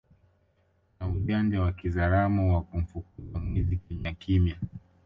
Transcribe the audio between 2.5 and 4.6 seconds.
wa kumfukuza mwizi kimyakimya